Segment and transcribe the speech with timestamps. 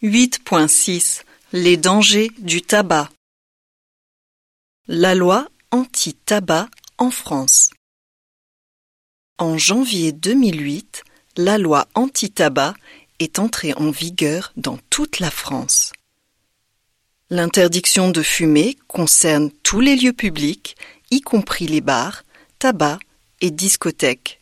[0.00, 1.22] 8.6
[1.52, 3.10] Les dangers du tabac
[4.86, 6.68] La loi anti-tabac
[6.98, 7.70] en France
[9.38, 11.02] En janvier 2008,
[11.36, 12.74] la loi anti-tabac
[13.18, 15.92] est entrée en vigueur dans toute la France.
[17.28, 20.76] L'interdiction de fumer concerne tous les lieux publics,
[21.10, 22.22] y compris les bars,
[22.60, 23.00] tabac
[23.40, 24.38] et discothèques.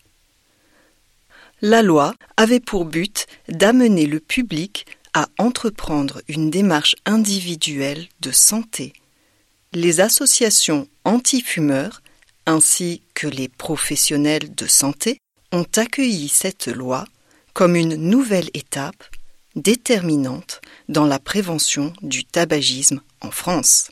[1.62, 4.84] La loi avait pour but d'amener le public
[5.16, 8.92] à entreprendre une démarche individuelle de santé.
[9.72, 12.02] Les associations anti-fumeurs
[12.44, 15.18] ainsi que les professionnels de santé
[15.52, 17.06] ont accueilli cette loi
[17.54, 19.02] comme une nouvelle étape
[19.54, 23.88] déterminante dans la prévention du tabagisme en France.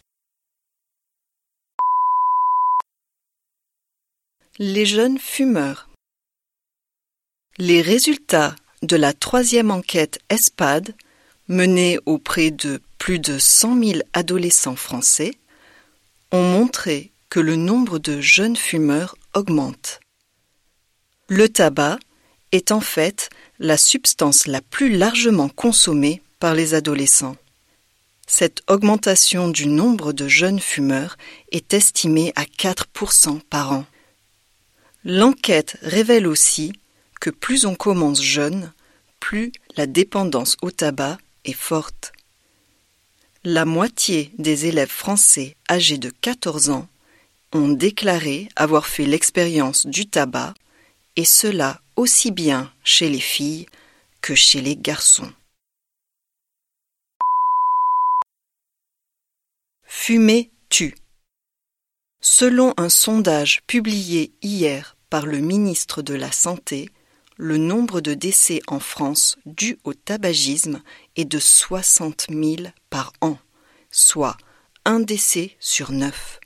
[4.59, 5.89] Les jeunes fumeurs.
[7.57, 10.95] Les résultats de la troisième enquête ESPAD
[11.49, 15.35] menés auprès de plus de 100 000 adolescents français,
[16.33, 20.01] ont montré que le nombre de jeunes fumeurs augmente.
[21.29, 21.99] Le tabac
[22.53, 27.37] est en fait la substance la plus largement consommée par les adolescents.
[28.27, 31.17] Cette augmentation du nombre de jeunes fumeurs
[31.53, 33.85] est estimée à 4% par an.
[35.05, 36.73] L'enquête révèle aussi
[37.21, 38.73] que plus on commence jeune,
[39.21, 41.19] plus la dépendance au tabac
[43.45, 46.89] La moitié des élèves français âgés de 14 ans
[47.53, 50.55] ont déclaré avoir fait l'expérience du tabac,
[51.17, 53.67] et cela aussi bien chez les filles
[54.21, 55.33] que chez les garçons.
[59.85, 60.95] Fumer tue.
[62.21, 66.91] Selon un sondage publié hier par le ministre de la Santé,
[67.37, 70.83] le nombre de décès en France dus au tabagisme
[71.17, 73.39] est de 60 000 par an,
[73.91, 74.37] soit
[74.85, 76.41] un décès sur neuf.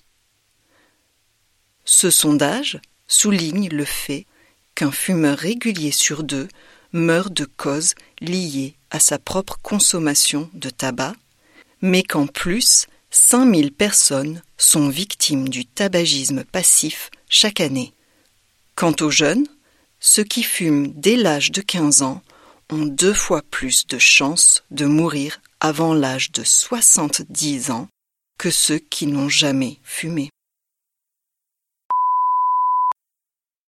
[1.84, 4.26] Ce sondage souligne le fait
[4.74, 6.48] qu'un fumeur régulier sur deux
[6.92, 11.14] meurt de causes liées à sa propre consommation de tabac,
[11.80, 17.92] mais qu'en plus, 5000 personnes sont victimes du tabagisme passif chaque année.
[18.74, 19.46] Quant aux jeunes,
[20.00, 22.22] ceux qui fument dès l'âge de 15 ans
[22.70, 27.88] ont deux fois plus de chances de mourir avant l'âge de 70 ans
[28.38, 30.30] que ceux qui n'ont jamais fumé.